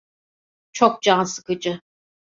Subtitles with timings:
[0.71, 1.81] Çok can sıkıcı.